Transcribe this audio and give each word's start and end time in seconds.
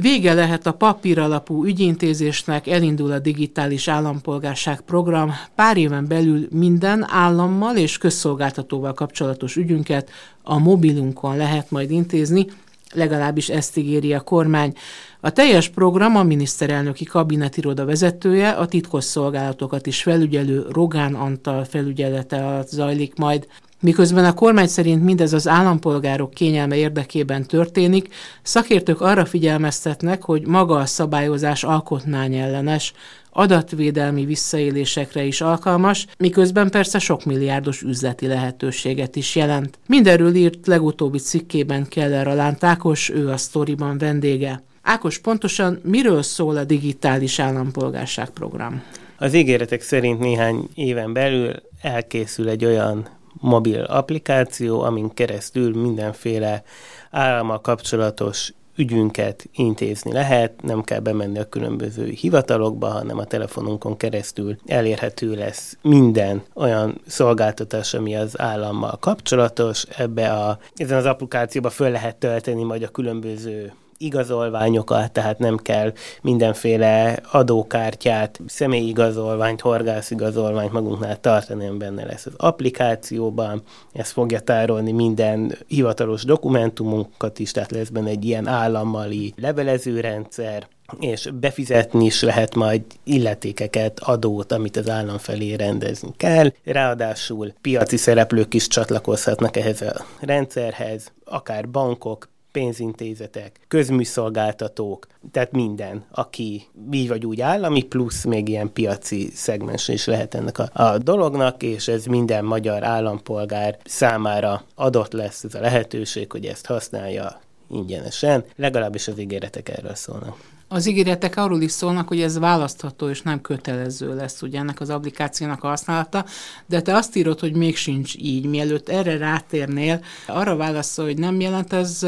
Vége 0.00 0.34
lehet 0.34 0.66
a 0.66 0.72
papíralapú 0.72 1.64
ügyintézésnek, 1.64 2.66
elindul 2.66 3.12
a 3.12 3.18
digitális 3.18 3.88
állampolgárság 3.88 4.80
program. 4.80 5.32
Pár 5.54 5.76
éven 5.76 6.06
belül 6.08 6.46
minden 6.50 7.06
állammal 7.10 7.76
és 7.76 7.98
közszolgáltatóval 7.98 8.94
kapcsolatos 8.94 9.56
ügyünket 9.56 10.10
a 10.42 10.58
mobilunkon 10.58 11.36
lehet 11.36 11.70
majd 11.70 11.90
intézni, 11.90 12.46
legalábbis 12.92 13.48
ezt 13.48 13.76
ígéri 13.76 14.12
a 14.12 14.20
kormány. 14.20 14.74
A 15.20 15.30
teljes 15.30 15.68
program 15.68 16.16
a 16.16 16.22
miniszterelnöki 16.22 17.04
kabinetiroda 17.04 17.84
vezetője, 17.84 18.50
a 18.50 18.66
titkos 18.66 19.04
szolgálatokat 19.04 19.86
is 19.86 20.02
felügyelő 20.02 20.66
Rogán 20.70 21.14
Antal 21.14 21.64
felügyelete 21.64 22.46
alatt 22.46 22.68
zajlik 22.68 23.16
majd. 23.16 23.46
Miközben 23.82 24.24
a 24.24 24.34
kormány 24.34 24.66
szerint 24.66 25.04
mindez 25.04 25.32
az 25.32 25.48
állampolgárok 25.48 26.30
kényelme 26.30 26.76
érdekében 26.76 27.46
történik, 27.46 28.14
szakértők 28.42 29.00
arra 29.00 29.24
figyelmeztetnek, 29.24 30.22
hogy 30.22 30.46
maga 30.46 30.76
a 30.76 30.86
szabályozás 30.86 31.64
alkotmányellenes, 31.64 32.92
adatvédelmi 33.30 34.24
visszaélésekre 34.24 35.22
is 35.22 35.40
alkalmas, 35.40 36.06
miközben 36.18 36.70
persze 36.70 36.98
sok 36.98 37.24
milliárdos 37.24 37.82
üzleti 37.82 38.26
lehetőséget 38.26 39.16
is 39.16 39.36
jelent. 39.36 39.78
Mindenről 39.86 40.34
írt 40.34 40.66
legutóbbi 40.66 41.18
cikkében 41.18 41.88
Keller 41.88 42.28
Alánt 42.28 42.64
Ákos, 42.64 43.10
ő 43.10 43.28
a 43.28 43.36
sztoriban 43.36 43.98
vendége. 43.98 44.62
Ákos, 44.82 45.18
pontosan 45.18 45.80
miről 45.84 46.22
szól 46.22 46.56
a 46.56 46.64
digitális 46.64 47.38
állampolgárság 47.38 48.30
program? 48.30 48.82
Az 49.18 49.34
ígéretek 49.34 49.82
szerint 49.82 50.18
néhány 50.18 50.68
éven 50.74 51.12
belül 51.12 51.54
elkészül 51.82 52.48
egy 52.48 52.64
olyan 52.64 53.08
mobil 53.32 53.82
applikáció, 53.82 54.80
amin 54.80 55.14
keresztül 55.14 55.80
mindenféle 55.80 56.62
állammal 57.10 57.60
kapcsolatos 57.60 58.52
ügyünket 58.76 59.48
intézni 59.52 60.12
lehet, 60.12 60.62
nem 60.62 60.82
kell 60.82 61.00
bemenni 61.00 61.38
a 61.38 61.48
különböző 61.48 62.08
hivatalokba, 62.08 62.88
hanem 62.88 63.18
a 63.18 63.24
telefonunkon 63.24 63.96
keresztül 63.96 64.56
elérhető 64.66 65.34
lesz 65.34 65.76
minden 65.82 66.42
olyan 66.54 67.00
szolgáltatás, 67.06 67.94
ami 67.94 68.16
az 68.16 68.40
állammal 68.40 68.96
kapcsolatos. 69.00 69.82
Ebbe 69.82 70.32
a, 70.32 70.58
ezen 70.74 70.98
az 70.98 71.06
applikációba 71.06 71.70
föl 71.70 71.90
lehet 71.90 72.16
tölteni 72.16 72.62
majd 72.62 72.82
a 72.82 72.88
különböző 72.88 73.72
igazolványokat, 74.00 75.12
tehát 75.12 75.38
nem 75.38 75.56
kell 75.56 75.92
mindenféle 76.22 77.18
adókártyát, 77.30 78.40
személyigazolványt, 78.46 79.60
horgászigazolványt 79.60 80.72
magunknál 80.72 81.20
tartani, 81.20 81.62
hanem 81.64 81.78
benne 81.78 82.04
lesz 82.04 82.26
az 82.26 82.32
applikációban. 82.36 83.62
Ez 83.92 84.10
fogja 84.10 84.40
tárolni 84.40 84.92
minden 84.92 85.56
hivatalos 85.66 86.24
dokumentumunkat 86.24 87.38
is, 87.38 87.50
tehát 87.50 87.70
lesz 87.70 87.88
benne 87.88 88.08
egy 88.08 88.24
ilyen 88.24 88.46
állammali 88.46 89.34
levelezőrendszer, 89.36 90.68
és 90.98 91.30
befizetni 91.40 92.04
is 92.04 92.22
lehet 92.22 92.54
majd 92.54 92.82
illetékeket, 93.04 94.00
adót, 94.00 94.52
amit 94.52 94.76
az 94.76 94.88
állam 94.88 95.18
felé 95.18 95.54
rendezni 95.54 96.10
kell. 96.16 96.52
Ráadásul 96.64 97.52
piaci 97.60 97.96
szereplők 97.96 98.54
is 98.54 98.68
csatlakozhatnak 98.68 99.56
ehhez 99.56 99.80
a 99.80 100.04
rendszerhez, 100.20 101.12
akár 101.24 101.68
bankok, 101.68 102.28
pénzintézetek, 102.52 103.60
közműszolgáltatók, 103.68 105.06
tehát 105.32 105.52
minden, 105.52 106.04
aki 106.10 106.62
így 106.92 107.08
vagy 107.08 107.26
úgy 107.26 107.40
állami, 107.40 107.82
plusz 107.82 108.24
még 108.24 108.48
ilyen 108.48 108.72
piaci 108.72 109.30
szegmens 109.34 109.88
is 109.88 110.06
lehet 110.06 110.34
ennek 110.34 110.58
a, 110.58 110.70
a 110.72 110.98
dolognak, 110.98 111.62
és 111.62 111.88
ez 111.88 112.04
minden 112.04 112.44
magyar 112.44 112.84
állampolgár 112.84 113.78
számára 113.84 114.64
adott 114.74 115.12
lesz 115.12 115.44
ez 115.44 115.54
a 115.54 115.60
lehetőség, 115.60 116.32
hogy 116.32 116.46
ezt 116.46 116.66
használja 116.66 117.40
ingyenesen, 117.70 118.44
legalábbis 118.56 119.08
az 119.08 119.18
ígéretek 119.18 119.68
erről 119.68 119.94
szólnak. 119.94 120.36
Az 120.72 120.86
ígéretek 120.86 121.36
arról 121.36 121.60
is 121.60 121.70
szólnak, 121.70 122.08
hogy 122.08 122.20
ez 122.20 122.38
választható 122.38 123.08
és 123.08 123.22
nem 123.22 123.40
kötelező 123.40 124.14
lesz 124.14 124.42
ugye 124.42 124.58
ennek 124.58 124.80
az 124.80 124.90
applikációnak 124.90 125.64
a 125.64 125.68
használata, 125.68 126.24
de 126.66 126.82
te 126.82 126.94
azt 126.94 127.16
írod, 127.16 127.40
hogy 127.40 127.54
még 127.54 127.76
sincs 127.76 128.14
így. 128.18 128.46
Mielőtt 128.46 128.88
erre 128.88 129.16
rátérnél, 129.16 130.00
arra 130.26 130.56
válaszol, 130.56 131.04
hogy 131.04 131.18
nem 131.18 131.40
jelent 131.40 131.72
ez 131.72 132.06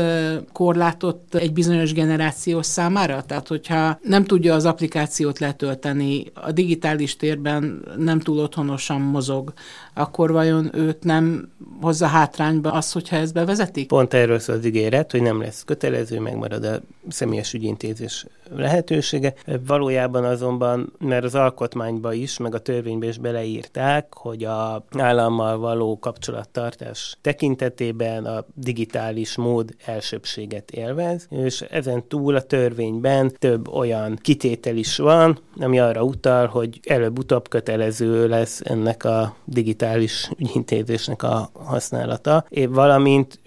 korlátot 0.52 1.34
egy 1.34 1.52
bizonyos 1.52 1.92
generáció 1.92 2.62
számára? 2.62 3.22
Tehát, 3.22 3.48
hogyha 3.48 3.98
nem 4.02 4.24
tudja 4.24 4.54
az 4.54 4.64
applikációt 4.64 5.38
letölteni, 5.38 6.24
a 6.34 6.52
digitális 6.52 7.16
térben 7.16 7.82
nem 7.96 8.20
túl 8.20 8.38
otthonosan 8.38 9.00
mozog, 9.00 9.52
akkor 9.94 10.32
vajon 10.32 10.70
őt 10.74 11.04
nem 11.04 11.48
hozza 11.80 12.06
hátrányba 12.06 12.72
az, 12.72 12.92
hogyha 12.92 13.16
ezt 13.16 13.32
bevezetik? 13.32 13.86
Pont 13.86 14.14
erről 14.14 14.38
szól 14.38 14.56
az 14.56 14.66
ígéret, 14.66 15.10
hogy 15.10 15.22
nem 15.22 15.40
lesz 15.40 15.64
kötelező, 15.64 16.20
megmarad 16.20 16.64
a 16.64 16.80
személyes 17.08 17.52
ügyintézés 17.52 18.26
lehetősége. 18.56 19.34
Valójában 19.66 20.24
azonban, 20.24 20.92
mert 20.98 21.24
az 21.24 21.34
alkotmányba 21.34 22.12
is, 22.12 22.38
meg 22.38 22.54
a 22.54 22.58
törvénybe 22.58 23.06
is 23.06 23.18
beleírták, 23.18 24.14
hogy 24.14 24.44
a 24.44 24.84
állammal 24.98 25.58
való 25.58 25.98
kapcsolattartás 25.98 27.16
tekintetében 27.20 28.24
a 28.24 28.44
digitális 28.54 29.36
mód 29.36 29.74
elsőbséget 29.84 30.70
élvez, 30.70 31.26
és 31.30 31.60
ezen 31.60 32.08
túl 32.08 32.34
a 32.34 32.42
törvényben 32.42 33.32
több 33.38 33.68
olyan 33.68 34.18
kitétel 34.22 34.76
is 34.76 34.96
van, 34.96 35.38
ami 35.60 35.80
arra 35.80 36.02
utal, 36.02 36.46
hogy 36.46 36.80
előbb-utóbb 36.88 37.48
kötelező 37.48 38.28
lesz 38.28 38.60
ennek 38.64 39.04
a 39.04 39.36
digitális 39.44 40.30
ügyintézésnek 40.38 41.22
a 41.22 41.50
használata, 41.52 42.44
valamint 42.68 43.40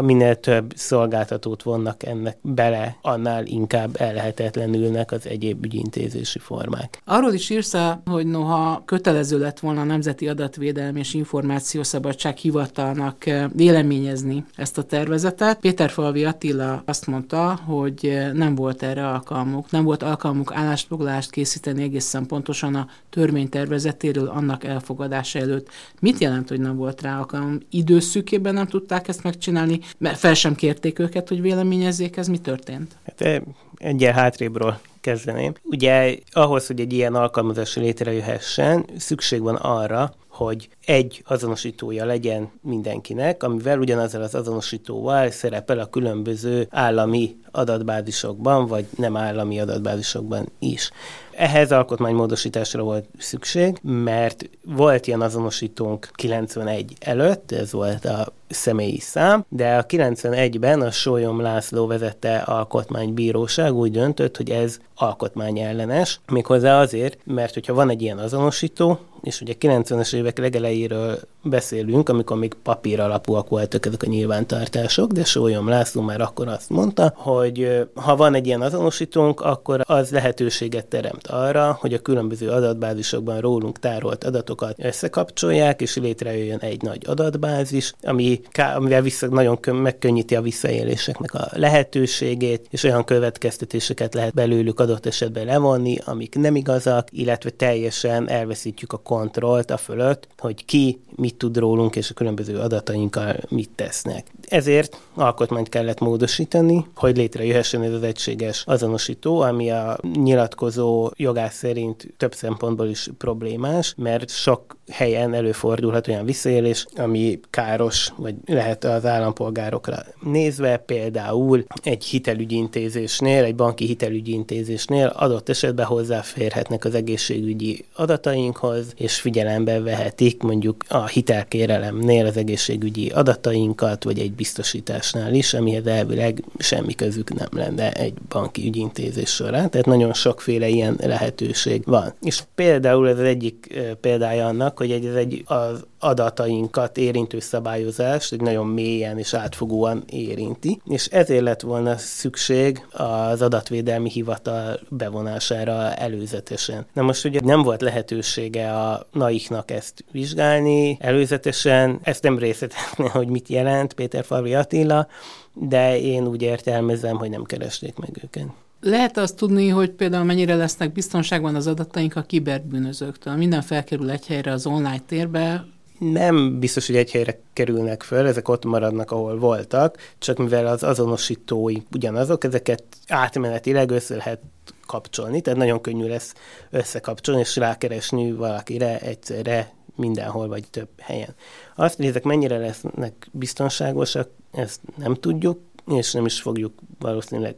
minél 0.00 0.34
több 0.34 0.72
szolgáltatót 0.76 1.62
vonnak 1.62 2.02
ennek 2.02 2.36
bele, 2.42 2.96
annál 3.02 3.46
inkább 3.46 3.96
el 3.98 4.14
lehetett 4.14 4.51
lehetetlenülnek 4.54 5.12
az 5.12 5.26
egyéb 5.26 5.64
ügyintézési 5.64 6.38
formák. 6.38 7.02
Arról 7.04 7.32
is 7.32 7.50
írsz 7.50 7.70
hogy 8.04 8.26
noha 8.26 8.82
kötelező 8.84 9.38
lett 9.38 9.60
volna 9.60 9.80
a 9.80 9.84
Nemzeti 9.84 10.28
Adatvédelmi 10.28 10.98
és 10.98 11.14
Információszabadság 11.14 12.36
hivatalnak 12.36 13.26
eh, 13.26 13.50
véleményezni 13.54 14.44
ezt 14.56 14.78
a 14.78 14.82
tervezetet, 14.82 15.60
Péter 15.60 15.90
Falvi 15.90 16.24
Attila 16.24 16.82
azt 16.84 17.06
mondta, 17.06 17.60
hogy 17.66 18.06
eh, 18.06 18.32
nem 18.32 18.54
volt 18.54 18.82
erre 18.82 19.08
alkalmuk, 19.08 19.70
nem 19.70 19.84
volt 19.84 20.02
alkalmuk 20.02 20.52
állásfoglalást 20.54 21.30
készíteni 21.30 21.82
egészen 21.82 22.26
pontosan 22.26 22.74
a 22.74 22.86
törvénytervezetéről 23.10 24.28
annak 24.28 24.64
elfogadása 24.64 25.38
előtt. 25.38 25.68
Mit 26.00 26.18
jelent, 26.18 26.48
hogy 26.48 26.60
nem 26.60 26.76
volt 26.76 27.02
rá 27.02 27.18
alkalmuk? 27.18 27.62
Időszűkében 27.70 28.54
nem 28.54 28.66
tudták 28.66 29.08
ezt 29.08 29.22
megcsinálni, 29.22 29.80
mert 29.98 30.18
fel 30.18 30.34
sem 30.34 30.54
kérték 30.54 30.98
őket, 30.98 31.28
hogy 31.28 31.40
véleményezzék, 31.40 32.16
ez 32.16 32.28
mi 32.28 32.38
történt? 32.38 32.96
Hát 33.04 33.20
eh, 33.20 33.42
egyel 33.82 34.12
hátrébről 34.12 34.78
kezdeném. 35.00 35.52
Ugye 35.62 36.16
ahhoz, 36.30 36.66
hogy 36.66 36.80
egy 36.80 36.92
ilyen 36.92 37.14
alkalmazás 37.14 37.76
létrejöhessen, 37.76 38.84
szükség 38.96 39.40
van 39.40 39.54
arra, 39.54 40.14
hogy 40.28 40.68
egy 40.84 41.22
azonosítója 41.26 42.04
legyen 42.04 42.50
mindenkinek, 42.60 43.42
amivel 43.42 43.78
ugyanazzal 43.78 44.22
az 44.22 44.34
azonosítóval 44.34 45.30
szerepel 45.30 45.78
a 45.78 45.86
különböző 45.86 46.66
állami 46.70 47.36
adatbázisokban, 47.50 48.66
vagy 48.66 48.86
nem 48.96 49.16
állami 49.16 49.60
adatbázisokban 49.60 50.48
is. 50.58 50.90
Ehhez 51.36 51.72
alkotmánymódosításra 51.72 52.82
volt 52.82 53.08
szükség, 53.18 53.78
mert 53.82 54.50
volt 54.64 55.06
ilyen 55.06 55.20
azonosítónk 55.20 56.08
91 56.12 56.92
előtt, 57.00 57.52
ez 57.52 57.72
volt 57.72 58.04
a 58.04 58.32
személyi 58.48 58.98
szám, 58.98 59.44
de 59.48 59.76
a 59.76 59.86
91-ben 59.86 60.80
a 60.80 60.90
Sólyom 60.90 61.40
László 61.40 61.86
vezette 61.86 62.36
alkotmánybíróság 62.36 63.74
úgy 63.74 63.90
döntött, 63.90 64.36
hogy 64.36 64.50
ez 64.50 64.78
alkotmányellenes, 64.94 66.20
méghozzá 66.32 66.80
azért, 66.80 67.18
mert 67.24 67.54
hogyha 67.54 67.74
van 67.74 67.90
egy 67.90 68.02
ilyen 68.02 68.18
azonosító, 68.18 68.98
és 69.22 69.40
ugye 69.40 69.54
90-es 69.60 70.14
évek 70.14 70.38
legelejéről 70.38 71.18
beszélünk, 71.42 72.08
amikor 72.08 72.36
még 72.36 72.54
papír 72.62 73.00
alapúak 73.00 73.48
voltak 73.48 73.86
ezek 73.86 74.02
a 74.02 74.06
nyilvántartások, 74.06 75.12
de 75.12 75.24
Sólyom 75.24 75.68
László 75.68 76.02
már 76.02 76.20
akkor 76.20 76.48
azt 76.48 76.70
mondta, 76.70 77.12
hogy 77.16 77.86
ha 77.94 78.16
van 78.16 78.34
egy 78.34 78.46
ilyen 78.46 78.62
azonosítónk, 78.62 79.40
akkor 79.40 79.80
az 79.84 80.10
lehetőséget 80.10 80.86
teremt 80.86 81.26
arra, 81.26 81.76
hogy 81.80 81.94
a 81.94 81.98
különböző 81.98 82.48
adatbázisokban 82.48 83.40
rólunk 83.40 83.78
tárolt 83.78 84.24
adatokat 84.24 84.74
összekapcsolják, 84.78 85.80
és 85.80 85.96
létrejöjjön 85.96 86.58
egy 86.58 86.82
nagy 86.82 87.02
adatbázis, 87.06 87.92
ami, 88.02 88.40
amivel 88.74 89.02
vissza, 89.02 89.28
nagyon 89.28 89.58
megkönnyíti 89.70 90.36
a 90.36 90.42
visszaéléseknek 90.42 91.34
a 91.34 91.48
lehetőségét, 91.52 92.66
és 92.70 92.82
olyan 92.82 93.04
következtetéseket 93.04 94.14
lehet 94.14 94.34
belőlük 94.34 94.80
adott 94.80 95.06
esetben 95.06 95.44
levonni, 95.44 95.98
amik 96.04 96.34
nem 96.34 96.56
igazak, 96.56 97.08
illetve 97.10 97.50
teljesen 97.50 98.28
elveszítjük 98.28 98.92
a 98.92 98.96
kontrollt 98.96 99.70
a 99.70 99.76
fölött, 99.76 100.28
hogy 100.38 100.64
ki 100.64 101.00
mit 101.16 101.31
tud 101.34 101.56
rólunk, 101.56 101.96
és 101.96 102.10
a 102.10 102.14
különböző 102.14 102.58
adatainkkal 102.58 103.36
mit 103.48 103.70
tesznek. 103.74 104.26
Ezért 104.48 105.00
alkotmányt 105.14 105.68
kellett 105.68 106.00
módosítani, 106.00 106.86
hogy 106.94 107.16
létrejöhessen 107.16 107.82
ez 107.82 107.92
az 107.92 108.02
egységes 108.02 108.62
azonosító, 108.66 109.40
ami 109.40 109.70
a 109.70 109.98
nyilatkozó 110.14 111.10
jogász 111.16 111.56
szerint 111.56 112.14
több 112.16 112.34
szempontból 112.34 112.86
is 112.86 113.08
problémás, 113.18 113.94
mert 113.96 114.30
sok 114.30 114.76
helyen 114.90 115.34
előfordulhat 115.34 116.08
olyan 116.08 116.24
visszaélés, 116.24 116.86
ami 116.96 117.40
káros, 117.50 118.12
vagy 118.16 118.34
lehet 118.46 118.84
az 118.84 119.06
állampolgárokra 119.06 119.96
nézve, 120.22 120.76
például 120.76 121.64
egy 121.82 122.04
hitelügyintézésnél, 122.04 123.44
egy 123.44 123.54
banki 123.54 123.86
hitelügyintézésnél 123.86 125.06
adott 125.06 125.48
esetben 125.48 125.86
hozzáférhetnek 125.86 126.84
az 126.84 126.94
egészségügyi 126.94 127.84
adatainkhoz, 127.94 128.92
és 128.96 129.20
figyelembe 129.20 129.80
vehetik 129.80 130.42
mondjuk 130.42 130.76
a 130.88 131.06
hitelkérelemnél 131.22 132.26
az 132.26 132.36
egészségügyi 132.36 133.08
adatainkat, 133.08 134.04
vagy 134.04 134.18
egy 134.18 134.32
biztosításnál 134.32 135.34
is, 135.34 135.54
amihez 135.54 135.86
elvileg 135.86 136.44
semmi 136.58 136.94
közük 136.94 137.34
nem 137.34 137.48
lenne 137.50 137.92
egy 137.92 138.14
banki 138.28 138.66
ügyintézés 138.66 139.30
során. 139.30 139.70
Tehát 139.70 139.86
nagyon 139.86 140.12
sokféle 140.12 140.68
ilyen 140.68 140.98
lehetőség 141.02 141.82
van. 141.84 142.14
És 142.20 142.42
például 142.54 143.08
ez 143.08 143.18
az 143.18 143.24
egyik 143.24 143.82
példája 144.00 144.46
annak, 144.46 144.78
hogy 144.78 144.90
ez 144.90 145.14
egy 145.14 145.42
az 145.46 145.84
adatainkat 145.98 146.98
érintő 146.98 147.40
szabályozás 147.40 148.32
egy 148.32 148.40
nagyon 148.40 148.66
mélyen 148.66 149.18
és 149.18 149.34
átfogóan 149.34 150.04
érinti, 150.06 150.80
és 150.84 151.06
ezért 151.06 151.42
lett 151.42 151.60
volna 151.60 151.96
szükség 151.96 152.86
az 152.90 153.42
adatvédelmi 153.42 154.10
hivatal 154.10 154.80
bevonására 154.88 155.94
előzetesen. 155.94 156.86
Na 156.92 157.02
most 157.02 157.24
ugye 157.24 157.40
nem 157.42 157.62
volt 157.62 157.80
lehetősége 157.80 158.72
a 158.72 159.06
naiknak 159.12 159.70
ezt 159.70 160.04
vizsgálni 160.12 160.98
előzetesen, 161.12 161.98
ezt 162.02 162.22
nem 162.22 162.38
részletezni, 162.38 163.08
hogy 163.08 163.28
mit 163.28 163.48
jelent 163.48 163.92
Péter 163.92 164.24
Falvi 164.24 164.54
Attila, 164.54 165.08
de 165.54 166.00
én 166.00 166.26
úgy 166.26 166.42
értelmezem, 166.42 167.16
hogy 167.16 167.30
nem 167.30 167.44
keresték 167.44 167.96
meg 167.96 168.20
őket. 168.24 168.46
Lehet 168.80 169.18
azt 169.18 169.36
tudni, 169.36 169.68
hogy 169.68 169.90
például 169.90 170.24
mennyire 170.24 170.54
lesznek 170.54 170.92
biztonságban 170.92 171.54
az 171.54 171.66
adataink 171.66 172.16
a 172.16 172.22
kiberbűnözőktől? 172.22 173.34
Minden 173.34 173.62
felkerül 173.62 174.10
egy 174.10 174.26
helyre 174.26 174.52
az 174.52 174.66
online 174.66 175.02
térbe, 175.06 175.64
nem 175.98 176.58
biztos, 176.58 176.86
hogy 176.86 176.96
egy 176.96 177.10
helyre 177.10 177.40
kerülnek 177.52 178.02
föl, 178.02 178.26
ezek 178.26 178.48
ott 178.48 178.64
maradnak, 178.64 179.10
ahol 179.10 179.38
voltak, 179.38 179.96
csak 180.18 180.38
mivel 180.38 180.66
az 180.66 180.82
azonosítói 180.82 181.76
ugyanazok, 181.92 182.44
ezeket 182.44 182.84
átmenetileg 183.08 183.90
össze 183.90 184.16
lehet 184.16 184.40
kapcsolni, 184.86 185.40
tehát 185.40 185.58
nagyon 185.58 185.80
könnyű 185.80 186.08
lesz 186.08 186.34
összekapcsolni, 186.70 187.40
és 187.40 187.56
rákeresni 187.56 188.32
valakire 188.32 188.98
egyszerre 188.98 189.72
mindenhol, 189.96 190.48
vagy 190.48 190.64
több 190.70 190.88
helyen. 190.98 191.34
Azt, 191.74 191.96
hogy 191.96 192.06
ezek 192.06 192.22
mennyire 192.22 192.58
lesznek 192.58 193.28
biztonságosak, 193.32 194.30
ezt 194.50 194.80
nem 194.96 195.14
tudjuk, 195.14 195.60
és 195.86 196.12
nem 196.12 196.26
is 196.26 196.40
fogjuk 196.40 196.72
valószínűleg 196.98 197.56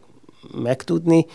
megtudni. 0.54 1.26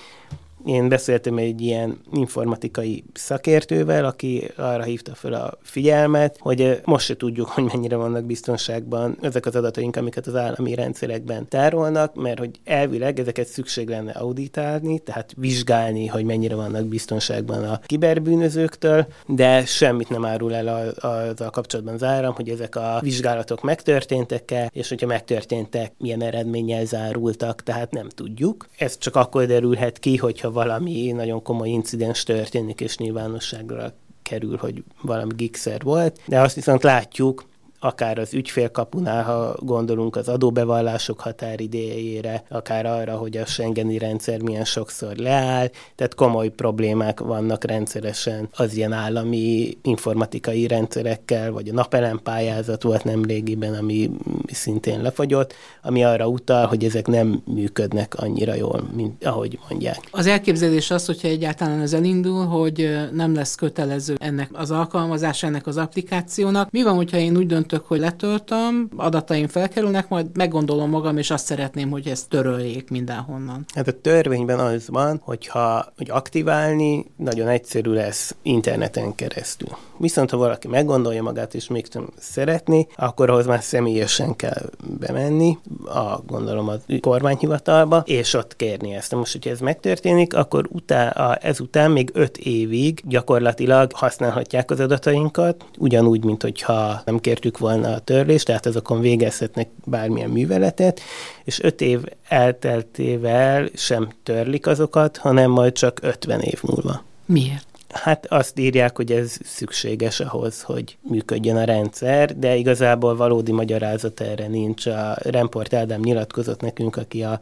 Én 0.65 0.89
beszéltem 0.89 1.37
egy 1.37 1.61
ilyen 1.61 1.97
informatikai 2.13 3.03
szakértővel, 3.13 4.05
aki 4.05 4.51
arra 4.57 4.83
hívta 4.83 5.15
fel 5.15 5.33
a 5.33 5.57
figyelmet, 5.61 6.37
hogy 6.39 6.81
most 6.85 7.05
se 7.05 7.15
tudjuk, 7.15 7.47
hogy 7.47 7.63
mennyire 7.63 7.95
vannak 7.95 8.25
biztonságban 8.25 9.17
ezek 9.21 9.45
az 9.45 9.55
adataink, 9.55 9.95
amiket 9.95 10.27
az 10.27 10.35
állami 10.35 10.75
rendszerekben 10.75 11.47
tárolnak, 11.47 12.15
mert 12.15 12.39
hogy 12.39 12.59
elvileg 12.65 13.19
ezeket 13.19 13.47
szükség 13.47 13.89
lenne 13.89 14.11
auditálni, 14.11 14.99
tehát 14.99 15.33
vizsgálni, 15.37 16.07
hogy 16.07 16.23
mennyire 16.23 16.55
vannak 16.55 16.85
biztonságban 16.85 17.63
a 17.63 17.79
kiberbűnözőktől, 17.85 19.07
de 19.27 19.65
semmit 19.65 20.09
nem 20.09 20.25
árul 20.25 20.55
el 20.55 20.93
az 20.99 21.41
a 21.41 21.49
kapcsolatban 21.49 21.93
az 21.93 22.03
áram, 22.03 22.33
hogy 22.33 22.49
ezek 22.49 22.75
a 22.75 22.99
vizsgálatok 23.01 23.61
megtörténtek-e, 23.61 24.69
és 24.73 24.89
hogyha 24.89 25.07
megtörténtek, 25.07 25.91
milyen 25.97 26.21
eredménnyel 26.21 26.85
zárultak, 26.85 27.63
tehát 27.63 27.91
nem 27.91 28.09
tudjuk. 28.09 28.67
Ez 28.77 28.97
csak 28.97 29.15
akkor 29.15 29.45
derülhet 29.45 29.99
ki, 29.99 30.17
hogyha 30.17 30.48
hogyha 30.49 30.67
valami 30.67 31.11
nagyon 31.11 31.41
komoly 31.41 31.69
incidens 31.69 32.23
történik, 32.23 32.81
és 32.81 32.97
nyilvánosságra 32.97 33.93
kerül, 34.21 34.57
hogy 34.57 34.83
valami 35.01 35.33
gigszer 35.35 35.81
volt, 35.81 36.19
de 36.27 36.39
azt 36.39 36.55
viszont 36.55 36.83
látjuk, 36.83 37.48
akár 37.79 38.17
az 38.17 38.33
ügyfélkapunál, 38.33 39.23
ha 39.23 39.55
gondolunk 39.59 40.15
az 40.15 40.27
adóbevallások 40.27 41.19
határidejére, 41.19 42.43
akár 42.49 42.85
arra, 42.85 43.17
hogy 43.17 43.37
a 43.37 43.45
Schengeni 43.45 43.97
rendszer 43.97 44.41
milyen 44.41 44.65
sokszor 44.65 45.15
leáll, 45.15 45.69
tehát 45.95 46.15
komoly 46.15 46.49
problémák 46.49 47.19
vannak 47.19 47.63
rendszeresen 47.63 48.49
az 48.51 48.75
ilyen 48.75 48.91
állami 48.91 49.77
informatikai 49.81 50.67
rendszerekkel, 50.67 51.51
vagy 51.51 51.69
a 51.69 51.73
napelem 51.73 52.19
pályázat 52.23 52.83
volt 52.83 53.03
nemrégiben, 53.03 53.73
ami 53.73 54.11
szintén 54.51 55.01
lefagyott, 55.01 55.53
ami 55.81 56.03
arra 56.03 56.27
utal, 56.27 56.65
hogy 56.65 56.83
ezek 56.83 57.07
nem 57.07 57.41
működnek 57.45 58.15
annyira 58.15 58.55
jól, 58.55 58.89
mint 58.95 59.25
ahogy 59.25 59.59
mondják. 59.69 59.99
Az 60.11 60.27
elképzelés 60.27 60.91
az, 60.91 61.05
hogyha 61.05 61.27
egyáltalán 61.27 61.81
ez 61.81 61.93
elindul, 61.93 62.45
hogy 62.45 63.07
nem 63.13 63.33
lesz 63.35 63.55
kötelező 63.55 64.15
ennek 64.19 64.49
az 64.53 64.71
alkalmazása, 64.71 65.47
ennek 65.47 65.67
az 65.67 65.77
applikációnak. 65.77 66.71
Mi 66.71 66.83
van, 66.83 66.95
hogyha 66.95 67.17
én 67.17 67.37
úgy 67.37 67.45
döntök, 67.45 67.68
döntök, 67.69 67.87
hogy 67.87 67.99
letöltöm, 67.99 68.89
adataim 68.95 69.47
felkerülnek, 69.47 70.09
majd 70.09 70.27
meggondolom 70.33 70.89
magam, 70.89 71.17
és 71.17 71.31
azt 71.31 71.45
szeretném, 71.45 71.89
hogy 71.89 72.07
ezt 72.07 72.29
töröljék 72.29 72.89
mindenhonnan. 72.89 73.65
Hát 73.75 73.87
a 73.87 74.01
törvényben 74.01 74.59
az 74.59 74.87
van, 74.87 75.21
hogyha 75.23 75.85
hogy 75.97 76.09
aktiválni 76.09 77.05
nagyon 77.15 77.47
egyszerű 77.47 77.91
lesz 77.91 78.35
interneten 78.41 79.15
keresztül. 79.15 79.69
Viszont 79.97 80.29
ha 80.29 80.37
valaki 80.37 80.67
meggondolja 80.67 81.23
magát, 81.23 81.53
és 81.53 81.67
még 81.67 81.87
nem 81.93 82.07
szeretni, 82.17 82.87
akkor 82.95 83.29
ahhoz 83.29 83.45
már 83.45 83.61
személyesen 83.63 84.35
kell 84.35 84.69
bemenni, 84.99 85.57
a, 85.85 86.21
gondolom 86.27 86.67
a 86.67 86.73
kormányhivatalba, 87.01 88.03
és 88.05 88.33
ott 88.33 88.55
kérni 88.55 88.93
ezt. 88.93 89.15
Most, 89.15 89.31
hogyha 89.31 89.49
ez 89.49 89.59
megtörténik, 89.59 90.35
akkor 90.35 90.67
utá, 90.71 91.09
ezután 91.41 91.91
még 91.91 92.09
öt 92.13 92.37
évig 92.37 93.01
gyakorlatilag 93.07 93.91
használhatják 93.93 94.71
az 94.71 94.79
adatainkat, 94.79 95.65
ugyanúgy, 95.77 96.23
mint 96.23 96.41
hogyha 96.41 97.01
nem 97.05 97.19
kértük 97.19 97.57
volna 97.59 97.93
a 97.93 97.99
törlést, 97.99 98.45
tehát 98.45 98.65
azokon 98.65 99.01
végezhetnek 99.01 99.69
bármilyen 99.85 100.29
műveletet, 100.29 101.01
és 101.43 101.63
öt 101.63 101.81
év 101.81 101.99
elteltével 102.27 103.69
sem 103.75 104.09
törlik 104.23 104.67
azokat, 104.67 105.17
hanem 105.17 105.51
majd 105.51 105.73
csak 105.73 105.99
50 106.01 106.39
év 106.39 106.59
múlva. 106.63 107.03
Miért? 107.25 107.67
Hát 107.89 108.25
azt 108.25 108.59
írják, 108.59 108.95
hogy 108.95 109.11
ez 109.11 109.37
szükséges 109.43 110.19
ahhoz, 110.19 110.61
hogy 110.61 110.97
működjön 111.01 111.55
a 111.55 111.63
rendszer, 111.63 112.37
de 112.37 112.55
igazából 112.55 113.15
valódi 113.15 113.51
magyarázat 113.51 114.21
erre 114.21 114.47
nincs. 114.47 114.85
A 114.85 115.17
Remport 115.23 115.73
Ádám 115.73 116.01
nyilatkozott 116.01 116.61
nekünk, 116.61 116.95
aki 116.95 117.23
a 117.23 117.39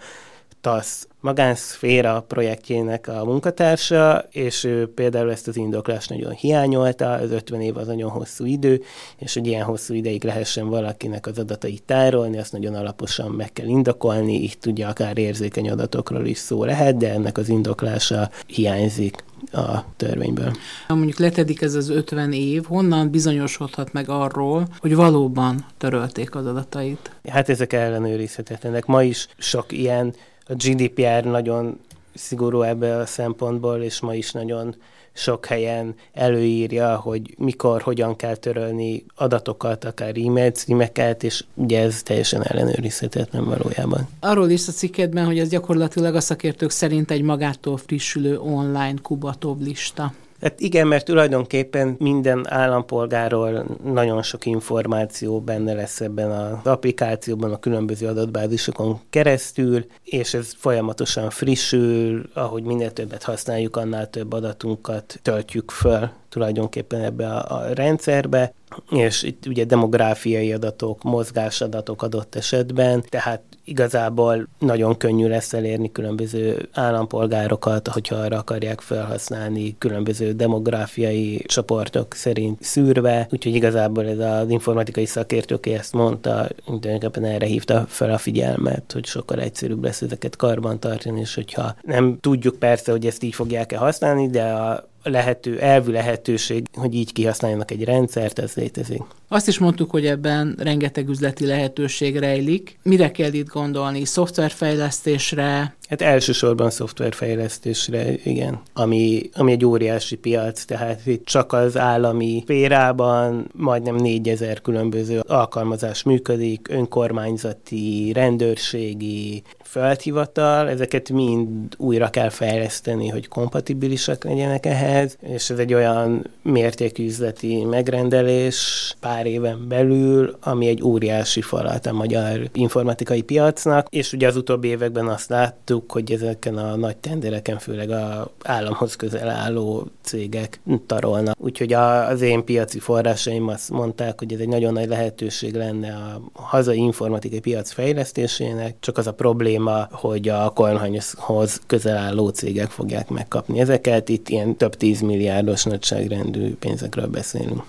TASZ 0.62 1.08
magánszféra 1.28 2.26
projektjének 2.28 3.08
a 3.08 3.26
munkatársa, 3.26 4.26
és 4.32 4.64
ő 4.64 4.94
például 4.94 5.32
ezt 5.32 5.48
az 5.48 5.58
indoklást 5.58 6.10
nagyon 6.10 6.32
hiányolta, 6.32 7.12
az 7.12 7.32
50 7.32 7.62
év 7.62 7.78
az 7.78 7.88
nagyon 7.88 8.10
hosszú 8.10 8.46
idő, 8.46 8.82
és 9.18 9.34
hogy 9.34 9.48
ilyen 9.48 9.64
hosszú 9.64 9.94
ideig 9.94 10.24
lehessen 10.24 10.70
valakinek 10.70 11.28
az 11.28 11.38
adatait 11.38 11.84
tárolni, 11.84 12.38
azt 12.38 12.52
nagyon 12.52 12.76
alaposan 12.76 13.32
meg 13.32 13.54
kell 13.54 13.68
indokolni, 13.68 14.44
itt 14.44 14.66
ugye 14.66 14.86
akár 14.86 15.18
érzékeny 15.18 15.70
adatokról 15.70 16.26
is 16.26 16.38
szó 16.38 16.64
lehet, 16.64 16.98
de 16.98 17.12
ennek 17.12 17.38
az 17.38 17.50
indoklása 17.50 18.30
hiányzik 18.46 19.24
a 19.52 19.96
törvényből. 19.96 20.52
Ha 20.88 20.96
mondjuk 20.96 21.18
letedik 21.18 21.62
ez 21.62 21.74
az 21.74 21.90
50 21.90 22.32
év, 22.34 22.64
honnan 22.66 23.10
bizonyosodhat 23.10 23.94
meg 23.94 24.10
arról, 24.10 24.68
hogy 24.80 24.96
valóban 24.96 25.66
törölték 25.78 26.36
az 26.36 26.46
adatait? 26.46 27.12
Hát 27.30 27.50
ezek 27.50 27.74
ellenőrizhetetlenek. 27.74 28.86
Ma 28.86 29.04
is 29.04 29.28
sok 29.38 29.72
ilyen 29.72 30.14
a 30.48 30.54
GDPR 30.54 31.24
nagyon 31.24 31.80
szigorú 32.14 32.62
ebbe 32.62 32.96
a 32.96 33.06
szempontból, 33.06 33.82
és 33.82 34.00
ma 34.00 34.16
is 34.16 34.32
nagyon 34.32 34.76
sok 35.14 35.46
helyen 35.46 35.96
előírja, 36.14 36.96
hogy 36.96 37.36
mikor, 37.38 37.82
hogyan 37.82 38.16
kell 38.16 38.36
törölni 38.36 39.06
adatokat, 39.16 39.84
akár 39.86 40.18
e-mail 40.18 40.52
címeket, 40.52 41.24
és 41.24 41.44
ugye 41.54 41.82
ez 41.82 42.04
teljesen 42.04 42.44
ellenőrizhetetlen 42.44 43.46
valójában. 43.46 44.08
Arról 44.20 44.50
is 44.50 44.68
a 44.68 44.72
cikkedben, 44.72 45.26
hogy 45.26 45.40
ez 45.40 45.50
gyakorlatilag 45.50 46.16
a 46.16 46.20
szakértők 46.20 46.70
szerint 46.70 47.12
egy 47.12 47.22
magától 47.22 47.78
frissülő 47.78 48.40
online 48.40 48.96
kubatov 49.02 49.60
lista. 49.60 50.14
Hát 50.42 50.60
igen, 50.60 50.88
mert 50.88 51.06
tulajdonképpen 51.06 51.96
minden 52.00 52.46
állampolgáról 52.50 53.66
nagyon 53.84 54.24
sok 54.24 54.46
információ 54.46 55.42
benne 55.42 55.74
lesz 55.74 56.02
ebben 56.02 56.32
az 56.32 56.68
applikációban, 56.68 57.54
a 57.54 57.60
különböző 57.60 58.08
adatbázisokon 58.08 59.00
keresztül, 59.10 59.86
és 60.04 60.34
ez 60.34 60.54
folyamatosan 60.58 61.30
frissül, 61.30 62.30
ahogy 62.34 62.64
minél 62.64 62.92
többet 62.94 63.24
használjuk, 63.24 63.76
annál 63.76 64.10
több 64.10 64.34
adatunkat 64.34 65.20
töltjük 65.22 65.72
föl 65.72 66.10
tulajdonképpen 66.30 67.02
ebbe 67.02 67.28
a, 67.28 67.56
a 67.56 67.74
rendszerbe, 67.74 68.54
és 68.90 69.24
itt 69.24 69.46
ugye 69.46 69.64
demográfiai 69.64 70.54
adatok, 70.54 71.04
mozgásadatok 71.04 72.02
adott 72.02 72.36
esetben, 72.36 73.04
tehát 73.10 73.42
igazából 73.68 74.48
nagyon 74.60 74.98
könnyű 74.98 75.28
lesz 75.28 75.54
elérni 75.54 75.92
különböző 75.92 76.70
állampolgárokat, 76.74 77.88
hogyha 77.88 78.16
arra 78.16 78.38
akarják 78.38 78.82
felhasználni 78.82 79.76
különböző 79.78 80.32
demográfiai 80.32 81.44
csoportok 81.48 82.14
szerint 82.14 82.64
szűrve, 82.64 83.28
úgyhogy 83.32 83.56
igazából 83.56 84.08
ez 84.08 84.20
az 84.20 84.50
informatikai 84.50 85.06
szakértő, 85.06 85.56
aki 85.56 85.74
ezt 85.74 85.94
mondta, 85.94 86.48
tulajdonképpen 86.66 87.24
erre 87.24 87.46
hívta 87.46 87.86
fel 87.88 88.12
a 88.12 88.18
figyelmet, 88.18 88.92
hogy 88.94 89.06
sokkal 89.06 89.40
egyszerűbb 89.40 89.84
lesz 89.84 90.02
ezeket 90.02 90.36
karbantartani, 90.36 91.20
és 91.20 91.36
hogyha 91.36 91.76
nem 91.82 92.18
tudjuk 92.22 92.56
persze, 92.56 92.92
hogy 92.92 93.06
ezt 93.06 93.24
így 93.24 93.36
fogják-e 93.36 93.78
használni, 93.78 94.30
de 94.30 94.44
a 94.44 94.88
lehető, 95.10 95.60
elvű 95.60 95.92
lehetőség, 95.92 96.66
hogy 96.74 96.96
így 96.96 97.14
kihasználjanak 97.14 97.72
egy 97.72 97.84
rendszert, 97.84 98.40
ez 98.40 98.54
létezik. 98.54 99.02
Azt 99.28 99.48
is 99.48 99.60
mondtuk, 99.60 99.90
hogy 99.90 100.06
ebben 100.06 100.56
rengeteg 100.60 101.10
üzleti 101.10 101.46
lehetőség 101.46 102.18
rejlik. 102.18 102.80
Mire 102.84 103.12
kell 103.12 103.34
itt 103.34 103.48
gondolni? 103.48 104.06
Szoftverfejlesztésre? 104.06 105.76
Hát 105.90 106.02
elsősorban 106.02 106.70
szoftverfejlesztésre, 106.70 108.14
igen. 108.24 108.62
Ami, 108.74 109.30
ami 109.34 109.52
egy 109.52 109.66
óriási 109.66 110.16
piac, 110.16 110.66
tehát 110.66 111.06
itt 111.06 111.26
csak 111.26 111.54
az 111.54 111.78
állami 111.78 112.42
szférában 112.44 113.52
majdnem 113.54 113.96
négyezer 113.96 114.62
különböző 114.62 115.20
alkalmazás 115.20 116.04
működik, 116.04 116.68
önkormányzati, 116.70 118.12
rendőrségi, 118.14 119.44
földhivatal, 119.70 120.70
ezeket 120.70 121.10
mind 121.10 121.76
újra 121.78 122.10
kell 122.10 122.30
fejleszteni, 122.30 123.08
hogy 123.08 123.28
kompatibilisek 123.28 124.24
legyenek 124.24 124.66
ehhez, 124.66 125.18
és 125.22 125.50
ez 125.50 125.58
egy 125.58 125.74
olyan 125.74 126.28
mértékű 126.42 127.06
üzleti 127.06 127.64
megrendelés 127.64 128.96
pár 129.00 129.26
éven 129.26 129.68
belül, 129.68 130.38
ami 130.42 130.68
egy 130.68 130.84
óriási 130.84 131.42
falat 131.42 131.86
a 131.86 131.94
magyar 131.94 132.50
informatikai 132.54 133.22
piacnak, 133.22 133.88
és 133.90 134.14
ugye 134.14 134.28
az 134.28 134.36
utóbbi 134.36 134.68
években 134.68 135.08
azt 135.08 135.30
láttuk, 135.30 135.92
hogy 135.92 136.12
ezeken 136.12 136.58
a 136.58 136.76
nagy 136.76 136.98
tendereken 136.98 137.58
főleg 137.58 137.90
a 137.90 138.32
államhoz 138.44 138.96
közel 138.96 139.30
álló 139.30 139.88
cégek 140.02 140.60
tarolnak. 140.86 141.36
Úgyhogy 141.40 141.74
az 141.74 142.22
én 142.22 142.44
piaci 142.44 142.80
forrásaim 142.80 143.48
azt 143.48 143.70
mondták, 143.70 144.20
hogy 144.20 144.34
ez 144.34 144.40
egy 144.40 144.48
nagyon 144.48 144.74
nagy 144.74 144.88
lehetőség 144.88 145.56
lenne 145.56 145.94
a 145.94 146.42
hazai 146.42 146.78
informatikai 146.78 147.40
piac 147.40 147.72
fejlesztésének, 147.72 148.76
csak 148.80 148.98
az 148.98 149.08
a 149.08 149.14
probléma, 149.14 149.56
probléma, 149.58 149.88
hogy 149.92 150.30
a 150.30 150.50
konyhanyhoz 150.50 151.62
közel 151.68 151.98
álló 151.98 152.30
cégek 152.30 152.70
fogják 152.70 153.10
megkapni 153.10 153.60
ezeket. 153.60 154.10
Itt 154.10 154.30
ilyen 154.30 154.56
több 154.56 154.76
tízmilliárdos 154.76 155.64
nagyságrendű 155.64 156.56
pénzekről 156.56 157.08
beszélünk. 157.08 157.64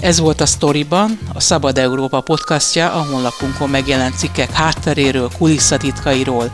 Ez 0.00 0.18
volt 0.18 0.40
a 0.40 0.46
Storyban, 0.46 1.18
a 1.34 1.40
Szabad 1.40 1.78
Európa 1.78 2.20
podcastja, 2.20 2.92
a 2.92 3.04
honlapunkon 3.10 3.68
megjelent 3.68 4.16
cikkek 4.16 4.50
hátteréről, 4.50 5.30
kulisszatitkairól. 5.38 6.50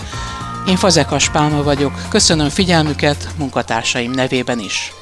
Én 0.68 0.76
Fazekas 0.76 1.30
Pálma 1.30 1.62
vagyok, 1.62 1.92
köszönöm 2.08 2.48
figyelmüket 2.48 3.28
munkatársaim 3.38 4.10
nevében 4.10 4.58
is. 4.58 4.92